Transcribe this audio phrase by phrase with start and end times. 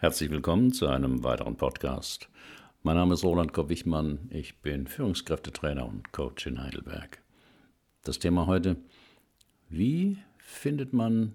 [0.00, 2.28] Herzlich willkommen zu einem weiteren Podcast.
[2.84, 4.28] Mein Name ist Roland Kopp-Wichmann.
[4.30, 7.20] Ich bin Führungskräftetrainer und Coach in Heidelberg.
[8.04, 8.76] Das Thema heute:
[9.68, 11.32] Wie findet man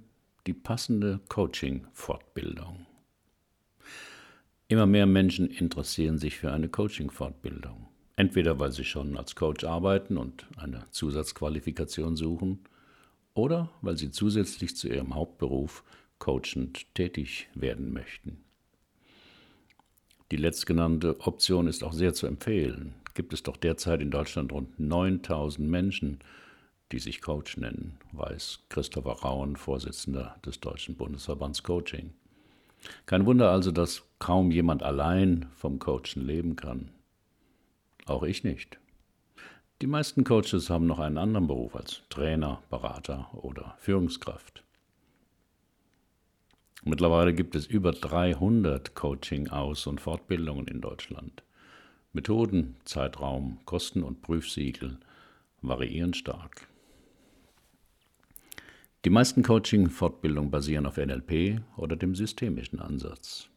[0.47, 2.85] die passende Coaching-Fortbildung?
[4.69, 7.89] Immer mehr Menschen interessieren sich für eine Coaching-Fortbildung.
[8.15, 12.59] Entweder weil sie schon als Coach arbeiten und eine Zusatzqualifikation suchen,
[13.33, 15.83] oder weil sie zusätzlich zu ihrem Hauptberuf
[16.17, 18.37] coachend tätig werden möchten.
[20.33, 22.95] Die letztgenannte Option ist auch sehr zu empfehlen.
[23.13, 26.21] Gibt es doch derzeit in Deutschland rund 9000 Menschen,
[26.91, 32.15] die sich Coach nennen, weiß Christopher Rauen, Vorsitzender des Deutschen Bundesverbands Coaching.
[33.05, 36.89] Kein Wunder also, dass kaum jemand allein vom Coachen leben kann.
[38.07, 38.79] Auch ich nicht.
[39.83, 44.62] Die meisten Coaches haben noch einen anderen Beruf als Trainer, Berater oder Führungskraft.
[46.85, 51.43] Mittlerweile gibt es über 300 Coaching-Aus- und Fortbildungen in Deutschland.
[52.11, 54.97] Methoden, Zeitraum, Kosten und Prüfsiegel
[55.61, 56.67] variieren stark.
[59.05, 63.49] Die meisten Coaching-Fortbildungen basieren auf NLP oder dem systemischen Ansatz.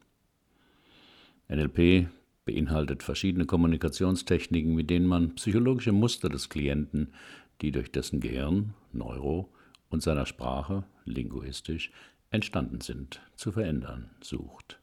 [1.49, 2.07] NLP
[2.45, 7.13] beinhaltet verschiedene Kommunikationstechniken, mit denen man psychologische Muster des Klienten,
[7.61, 9.49] die durch dessen Gehirn, Neuro
[9.89, 11.91] und seiner Sprache, linguistisch,
[12.29, 14.79] entstanden sind, zu verändern sucht.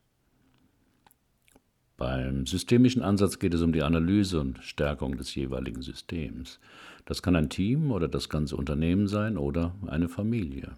[1.96, 6.58] Beim systemischen Ansatz geht es um die Analyse und Stärkung des jeweiligen Systems.
[7.04, 10.76] Das kann ein Team oder das ganze Unternehmen sein oder eine Familie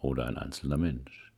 [0.00, 1.32] oder ein einzelner Mensch.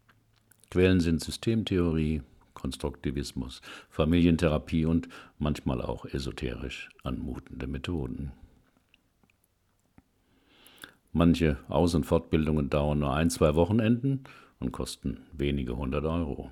[0.71, 2.23] Quellen sind Systemtheorie,
[2.55, 3.61] Konstruktivismus,
[3.91, 8.33] Familientherapie und manchmal auch esoterisch anmutende Methoden.
[11.17, 14.25] Manche Aus- und Fortbildungen dauern nur ein, zwei Wochenenden
[14.61, 16.51] und kosten wenige hundert Euro.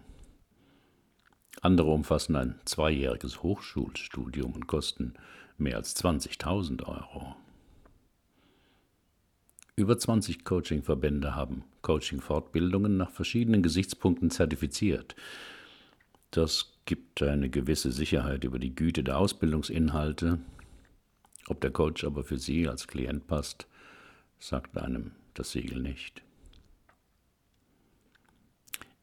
[1.60, 5.12] Andere umfassen ein zweijähriges Hochschulstudium und kosten
[5.58, 7.36] mehr als 20.000 Euro.
[9.76, 15.14] Über 20 Coaching-Verbände haben Coaching-Fortbildungen nach verschiedenen Gesichtspunkten zertifiziert.
[16.30, 20.38] Das gibt eine gewisse Sicherheit über die Güte der Ausbildungsinhalte.
[21.48, 23.66] Ob der Coach aber für Sie als Klient passt,
[24.44, 26.22] sagt einem das Siegel nicht.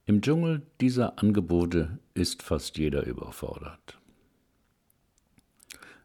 [0.05, 3.97] Im Dschungel dieser Angebote ist fast jeder überfordert.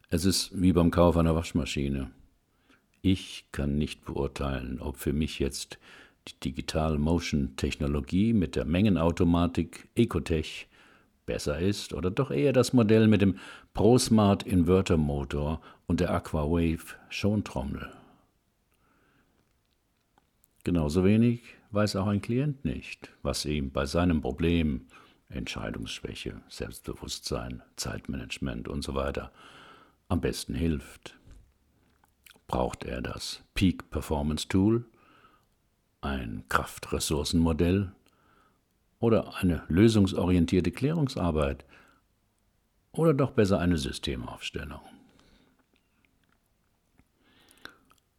[0.09, 2.11] Es ist wie beim Kauf einer Waschmaschine.
[3.03, 5.79] Ich kann nicht beurteilen, ob für mich jetzt
[6.29, 10.67] die Digital Motion Technologie mit der Mengenautomatik Ecotech
[11.27, 13.39] besser ist oder doch eher das Modell mit dem
[13.75, 17.91] ProSmart Inverter Motor und der Aquawave Schontrommel.
[20.67, 24.89] Genauso wenig weiß auch ein Klient nicht, was ihm bei seinem Problem
[25.29, 29.31] Entscheidungsschwäche, Selbstbewusstsein, Zeitmanagement und so weiter
[30.09, 31.17] am besten hilft.
[32.49, 34.85] Braucht er das Peak Performance Tool,
[36.01, 37.93] ein Kraftressourcenmodell
[38.99, 41.65] oder eine lösungsorientierte Klärungsarbeit
[42.91, 44.96] oder doch besser eine Systemaufstellung?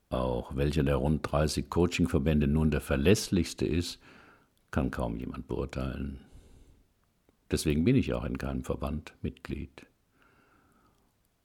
[0.09, 3.99] Auch welcher der rund 30 Coachingverbände nun der verlässlichste ist,
[4.71, 6.19] kann kaum jemand beurteilen.
[7.51, 9.85] Deswegen bin ich auch in keinem Verband Mitglied.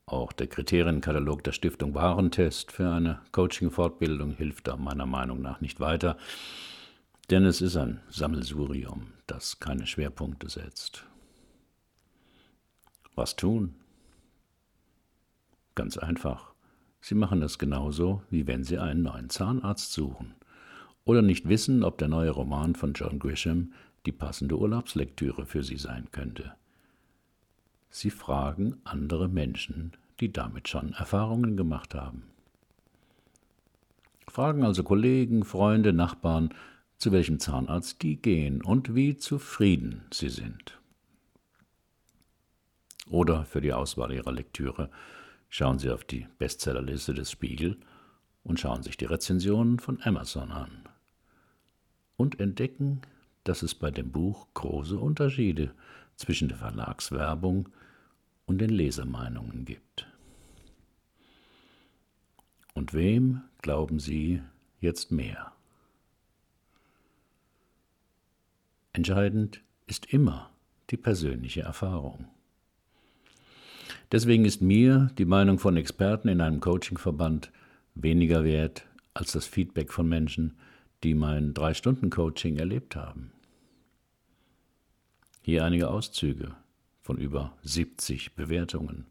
[0.07, 5.81] Auch der Kriterienkatalog der Stiftung Warentest für eine Coaching-Fortbildung hilft da meiner Meinung nach nicht
[5.81, 6.17] weiter,
[7.31, 11.07] denn es ist ein Sammelsurium, das keine Schwerpunkte setzt.
[13.15, 13.75] Was tun?
[15.75, 16.53] Ganz einfach.
[17.03, 20.35] Sie machen es genauso, wie wenn Sie einen neuen Zahnarzt suchen
[21.05, 23.73] oder nicht wissen, ob der neue Roman von John Grisham
[24.07, 26.55] die passende Urlaubslektüre für Sie sein könnte.
[27.91, 32.23] Sie fragen andere Menschen, die damit schon Erfahrungen gemacht haben.
[34.29, 36.55] Fragen also Kollegen, Freunde, Nachbarn,
[36.99, 40.79] zu welchem Zahnarzt die gehen und wie zufrieden sie sind.
[43.11, 44.89] Oder für die Auswahl ihrer Lektüre
[45.55, 47.77] Schauen Sie auf die Bestsellerliste des Spiegel
[48.43, 50.89] und schauen sich die Rezensionen von Amazon an.
[52.17, 53.03] Und entdecken,
[53.45, 55.75] dass es bei dem Buch große Unterschiede
[56.17, 57.69] zwischen der Verlagswerbung
[58.47, 60.07] und den Lesermeinungen gibt.
[62.73, 64.43] Und wem glauben Sie
[64.81, 65.53] jetzt mehr?
[68.95, 70.51] Entscheidend ist immer
[70.89, 72.32] die persönliche Erfahrung.
[74.13, 77.51] Deswegen ist mir die Meinung von Experten in einem Coachingverband
[77.95, 80.55] weniger wert als das Feedback von Menschen,
[81.03, 83.33] die mein Drei-Stunden-Coaching erlebt haben.
[85.41, 86.55] Hier einige Auszüge
[87.01, 89.07] von über 70 Bewertungen.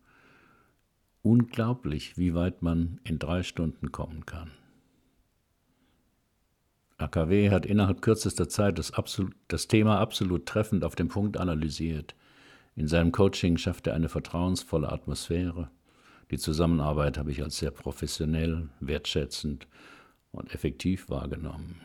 [1.24, 4.52] Unglaublich, wie weit man in drei Stunden kommen kann.
[6.98, 12.16] AKW hat innerhalb kürzester Zeit das, absolut, das Thema absolut treffend auf den Punkt analysiert.
[12.76, 15.70] In seinem Coaching schafft er eine vertrauensvolle Atmosphäre.
[16.32, 19.68] Die Zusammenarbeit habe ich als sehr professionell, wertschätzend
[20.32, 21.82] und effektiv wahrgenommen.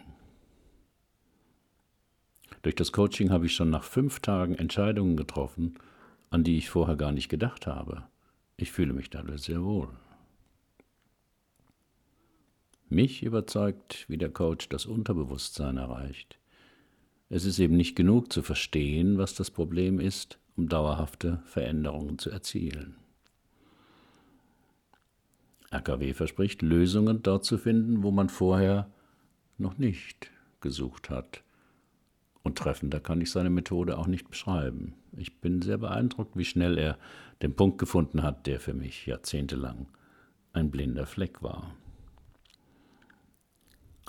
[2.63, 5.75] Durch das Coaching habe ich schon nach fünf Tagen Entscheidungen getroffen,
[6.31, 8.05] an die ich vorher gar nicht gedacht habe.
[8.57, 9.89] Ich fühle mich dadurch sehr wohl.
[12.89, 16.39] Mich überzeugt, wie der Coach das Unterbewusstsein erreicht.
[17.29, 22.31] Es ist eben nicht genug zu verstehen, was das Problem ist, um dauerhafte Veränderungen zu
[22.31, 22.97] erzielen.
[25.71, 28.91] AKW verspricht, Lösungen dort zu finden, wo man vorher
[29.59, 30.31] noch nicht
[30.61, 31.43] gesucht hat.
[32.43, 34.95] Und treffender kann ich seine Methode auch nicht beschreiben.
[35.17, 36.99] Ich bin sehr beeindruckt, wie schnell er
[37.43, 39.89] den Punkt gefunden hat, der für mich jahrzehntelang
[40.53, 41.75] ein blinder Fleck war.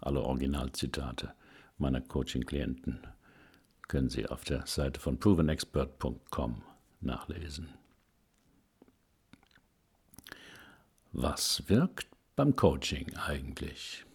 [0.01, 1.33] Alle Originalzitate
[1.77, 2.99] meiner Coaching-Klienten
[3.87, 6.61] können Sie auf der Seite von provenexpert.com
[7.01, 7.69] nachlesen.
[11.13, 14.05] Was wirkt beim Coaching eigentlich?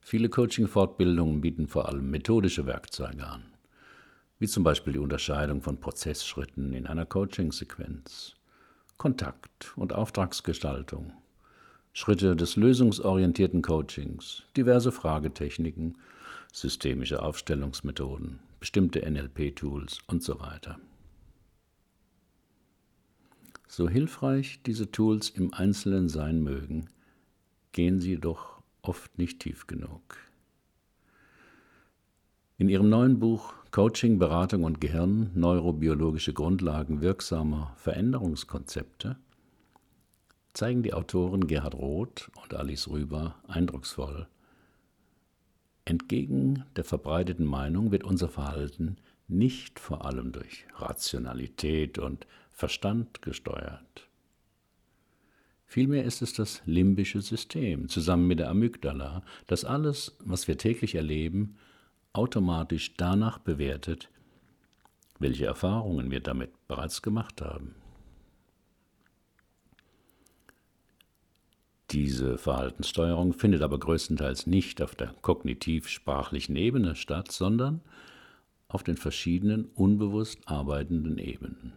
[0.00, 3.44] Viele Coaching-Fortbildungen bieten vor allem methodische Werkzeuge an,
[4.38, 8.34] wie zum Beispiel die Unterscheidung von Prozessschritten in einer Coaching-Sequenz,
[8.98, 11.12] Kontakt- und Auftragsgestaltung,
[11.92, 15.96] Schritte des lösungsorientierten Coachings, diverse Fragetechniken,
[16.52, 20.78] systemische Aufstellungsmethoden, bestimmte NLP-Tools und so weiter.
[23.68, 26.88] So hilfreich diese Tools im Einzelnen sein mögen,
[27.72, 30.16] gehen sie doch oft nicht tief genug.
[32.58, 39.16] In ihrem neuen Buch Coaching, Beratung und Gehirn, neurobiologische Grundlagen wirksamer Veränderungskonzepte
[40.52, 44.26] zeigen die Autoren Gerhard Roth und Alice Rüber eindrucksvoll.
[45.84, 48.96] Entgegen der verbreiteten Meinung wird unser Verhalten
[49.28, 54.08] nicht vor allem durch Rationalität und Verstand gesteuert.
[55.66, 60.96] Vielmehr ist es das limbische System zusammen mit der Amygdala, das alles, was wir täglich
[60.96, 61.56] erleben,
[62.12, 64.10] automatisch danach bewertet,
[65.20, 67.76] welche Erfahrungen wir damit bereits gemacht haben.
[71.90, 77.80] Diese Verhaltenssteuerung findet aber größtenteils nicht auf der kognitiv-sprachlichen Ebene statt, sondern
[78.68, 81.72] auf den verschiedenen unbewusst arbeitenden Ebenen.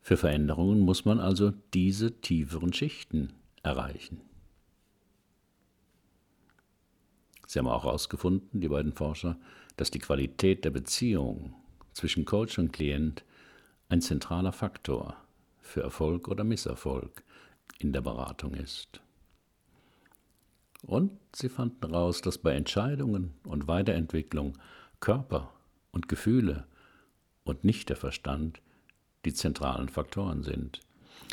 [0.00, 3.32] Für Veränderungen muss man also diese tieferen Schichten
[3.64, 4.20] erreichen.
[7.48, 9.36] Sie haben auch herausgefunden, die beiden Forscher,
[9.76, 11.52] dass die Qualität der Beziehung
[11.94, 13.24] zwischen Coach und Klient
[13.88, 15.16] ein zentraler Faktor
[15.60, 17.24] für Erfolg oder Misserfolg
[17.78, 19.00] in der Beratung ist.
[20.82, 24.58] Und sie fanden heraus, dass bei Entscheidungen und Weiterentwicklung
[25.00, 25.52] Körper
[25.92, 26.66] und Gefühle
[27.44, 28.60] und nicht der Verstand
[29.24, 30.80] die zentralen Faktoren sind.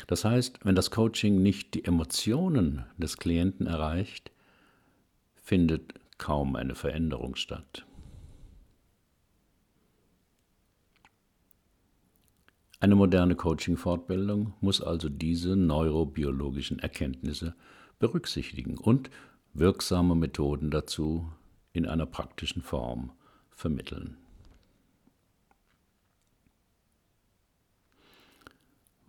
[0.06, 4.30] Das heißt, wenn das Coaching nicht die Emotionen des Klienten erreicht,
[5.42, 7.86] findet kaum eine Veränderung statt.
[12.80, 17.56] Eine moderne Coaching-Fortbildung muss also diese neurobiologischen Erkenntnisse
[17.98, 19.10] berücksichtigen und
[19.52, 21.28] wirksame Methoden dazu
[21.72, 23.10] in einer praktischen Form
[23.50, 24.16] vermitteln.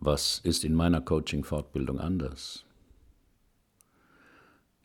[0.00, 2.64] Was ist in meiner Coaching-Fortbildung anders?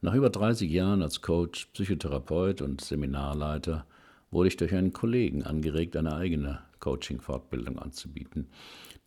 [0.02, 3.88] Nach über 30 Jahren als Coach, Psychotherapeut und Seminarleiter
[4.30, 8.48] wurde ich durch einen Kollegen angeregt, eine eigene Coaching-Fortbildung anzubieten,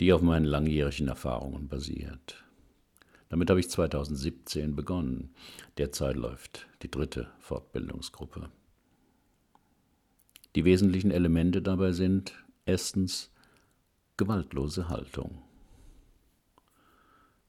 [0.00, 2.44] die auf meinen langjährigen Erfahrungen basiert.
[3.28, 5.34] Damit habe ich 2017 begonnen.
[5.76, 8.50] Derzeit läuft die dritte Fortbildungsgruppe.
[10.54, 12.34] Die wesentlichen Elemente dabei sind
[12.64, 13.30] erstens
[14.16, 15.42] gewaltlose Haltung.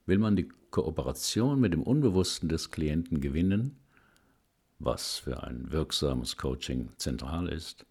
[0.05, 3.77] Will man die Kooperation mit dem Unbewussten des Klienten gewinnen,
[4.79, 7.85] was für ein wirksames Coaching zentral ist,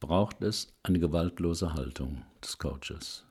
[0.00, 3.26] braucht es eine gewaltlose Haltung des Coaches.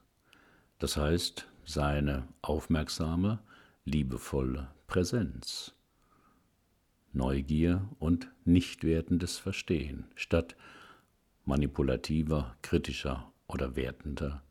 [0.77, 3.39] Das heißt, seine aufmerksame,
[3.85, 5.73] liebevolle Präsenz.
[7.11, 10.55] Neugier und nicht wertendes Verstehen statt
[11.45, 14.43] manipulativer, kritischer oder wertender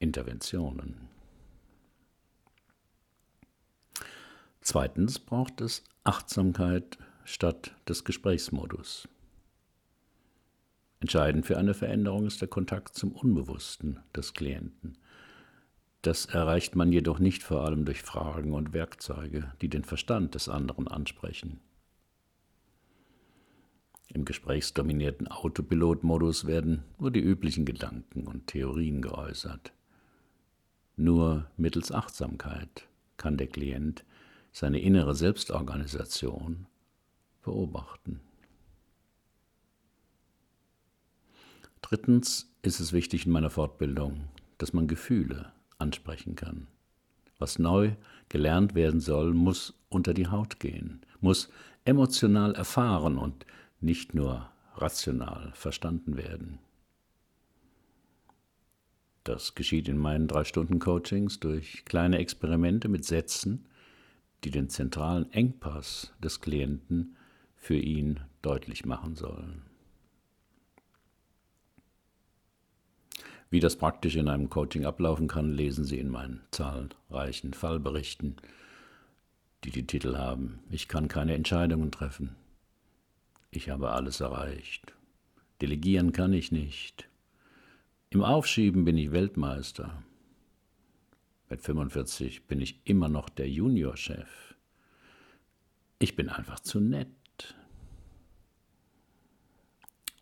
[0.00, 1.08] Interventionen.
[4.60, 9.08] Zweitens braucht es Achtsamkeit statt des Gesprächsmodus.
[11.02, 14.98] Entscheidend für eine Veränderung ist der Kontakt zum Unbewussten des Klienten.
[16.00, 20.48] Das erreicht man jedoch nicht vor allem durch Fragen und Werkzeuge, die den Verstand des
[20.48, 21.58] anderen ansprechen.
[24.06, 29.72] Im gesprächsdominierten Autopilotmodus werden nur die üblichen Gedanken und Theorien geäußert.
[30.94, 34.04] Nur mittels Achtsamkeit kann der Klient
[34.52, 36.66] seine innere Selbstorganisation
[37.42, 38.20] beobachten.
[41.82, 46.68] Drittens ist es wichtig in meiner Fortbildung, dass man Gefühle ansprechen kann.
[47.38, 47.96] Was neu
[48.28, 51.50] gelernt werden soll, muss unter die Haut gehen, muss
[51.84, 53.44] emotional erfahren und
[53.80, 56.60] nicht nur rational verstanden werden.
[59.24, 63.66] Das geschieht in meinen drei Stunden Coachings durch kleine Experimente mit Sätzen,
[64.44, 67.16] die den zentralen Engpass des Klienten
[67.56, 69.71] für ihn deutlich machen sollen.
[73.52, 78.36] Wie das praktisch in einem Coaching ablaufen kann, lesen Sie in meinen zahlreichen Fallberichten,
[79.62, 82.34] die die Titel haben Ich kann keine Entscheidungen treffen,
[83.50, 84.94] ich habe alles erreicht.
[85.60, 87.10] Delegieren kann ich nicht.
[88.08, 90.02] Im Aufschieben bin ich Weltmeister.
[91.50, 94.54] Mit 45 bin ich immer noch der Juniorchef.
[95.98, 97.54] Ich bin einfach zu nett.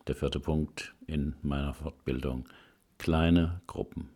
[0.07, 2.49] Der vierte Punkt in meiner Fortbildung.
[3.01, 4.09] Kleine Gruppen.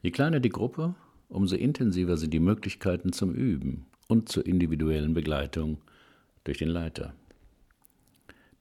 [0.00, 0.94] Je kleiner die Gruppe,
[1.28, 5.78] umso intensiver sind die Möglichkeiten zum Üben und zur individuellen Begleitung
[6.44, 7.12] durch den Leiter.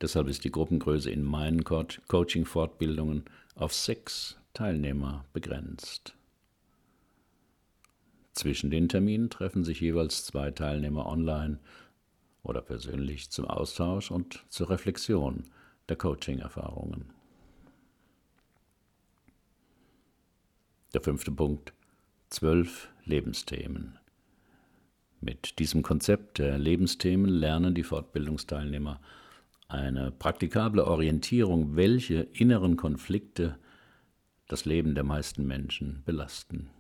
[0.02, 6.16] Deshalb ist die Gruppengröße in meinen Coaching-Fortbildungen auf sechs Teilnehmer begrenzt.
[8.34, 11.60] Zwischen den Terminen treffen sich jeweils zwei Teilnehmer online
[12.42, 15.44] oder persönlich zum Austausch und zur Reflexion
[15.88, 17.19] der Coaching-Erfahrungen.
[20.96, 21.72] Der fünfte Punkt.
[22.32, 24.00] Zwölf Lebensthemen.
[25.22, 29.00] Mit diesem Konzept der Lebensthemen lernen die Fortbildungsteilnehmer
[29.68, 33.60] eine praktikable Orientierung, welche inneren Konflikte
[34.48, 36.72] das Leben der meisten Menschen belasten.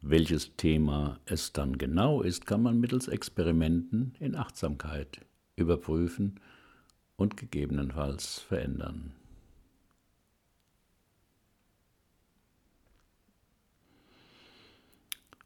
[0.00, 5.20] Welches Thema es dann genau ist, kann man mittels Experimenten in Achtsamkeit
[5.54, 6.40] überprüfen
[7.14, 9.12] und gegebenenfalls verändern.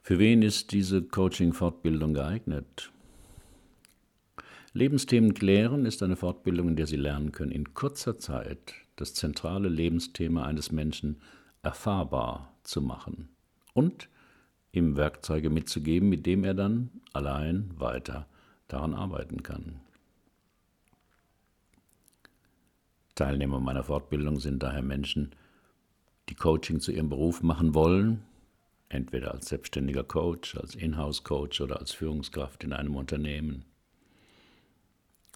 [0.09, 2.91] Für wen ist diese Coaching-Fortbildung geeignet?
[4.73, 9.69] Lebensthemen klären ist eine Fortbildung, in der Sie lernen können, in kurzer Zeit das zentrale
[9.69, 11.21] Lebensthema eines Menschen
[11.61, 13.29] erfahrbar zu machen
[13.75, 14.09] und
[14.73, 18.27] ihm Werkzeuge mitzugeben, mit dem er dann allein weiter
[18.67, 19.79] daran arbeiten kann.
[23.15, 25.33] Teilnehmer meiner Fortbildung sind daher Menschen,
[26.31, 28.23] die Coaching zu ihrem Beruf machen wollen,
[28.89, 33.65] entweder als selbstständiger Coach, als Inhouse-Coach oder als Führungskraft in einem Unternehmen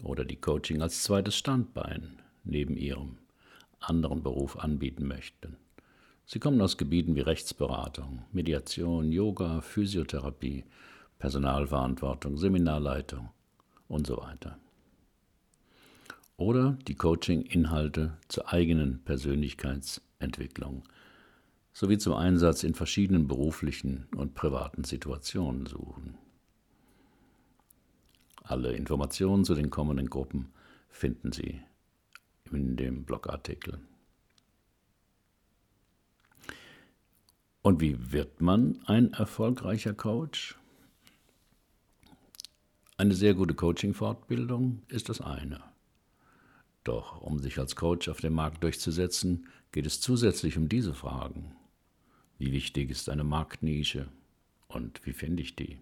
[0.03, 3.19] oder die Coaching als zweites Standbein neben ihrem
[3.81, 5.57] anderen Beruf anbieten möchten.
[6.25, 10.65] Sie kommen aus Gebieten wie Rechtsberatung, Mediation, Yoga, Physiotherapie,
[11.19, 13.31] Personalverantwortung, Seminarleitung
[13.89, 14.59] und so weiter.
[16.37, 20.85] Oder die Coaching-Inhalte zur eigenen Persönlichkeitsentwicklung
[21.73, 26.19] sowie zum Einsatz in verschiedenen beruflichen und privaten Situationen suchen.
[28.43, 30.53] Alle Informationen zu den kommenden Gruppen
[30.91, 31.63] finden Sie
[32.51, 33.81] in dem Blogartikel.
[37.63, 40.59] Und wie wird man ein erfolgreicher Coach?
[42.97, 45.63] Eine sehr gute Coaching-Fortbildung ist das eine.
[46.85, 51.55] Doch um sich als Coach auf dem Markt durchzusetzen, geht es zusätzlich um diese Fragen.
[52.39, 54.09] Wie wichtig ist eine Marktnische
[54.69, 55.79] und wie finde ich die?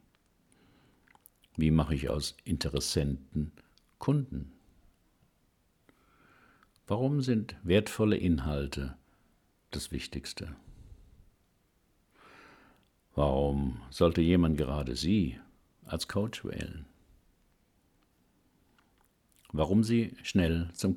[1.56, 3.52] Wie mache ich aus Interessenten
[3.98, 4.52] Kunden?
[6.86, 8.96] Warum sind wertvolle Inhalte
[9.70, 10.56] das Wichtigste?
[13.14, 15.38] Warum sollte jemand gerade Sie
[15.84, 16.86] als Coach wählen?
[19.52, 20.96] Warum Sie schnell zum,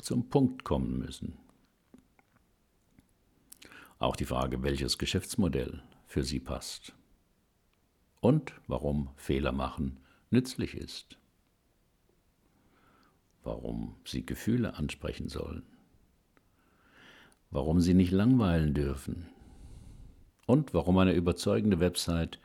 [0.00, 1.38] zum Punkt kommen müssen?
[4.02, 6.92] Auch die Frage, welches Geschäftsmodell für Sie passt.
[8.20, 11.18] Und warum Fehler machen nützlich ist,
[13.44, 15.62] warum sie Gefühle ansprechen sollen,
[17.52, 19.28] warum sie nicht langweilen dürfen.
[20.46, 22.40] Und warum eine überzeugende Website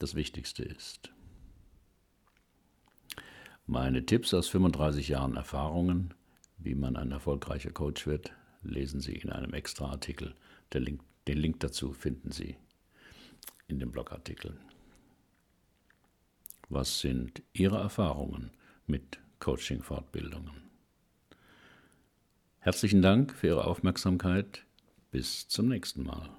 [0.00, 1.12] das Wichtigste ist.
[3.66, 6.12] Meine Tipps aus 35 Jahren Erfahrungen,
[6.58, 10.34] wie man ein erfolgreicher Coach wird, lesen Sie in einem extra Artikel.
[10.84, 12.56] Link, den Link dazu finden Sie
[13.68, 14.58] in dem Blogartikel.
[16.68, 18.50] Was sind Ihre Erfahrungen
[18.86, 20.70] mit Coaching-Fortbildungen?
[22.58, 24.64] Herzlichen Dank für Ihre Aufmerksamkeit.
[25.10, 26.30] Bis zum nächsten Mal.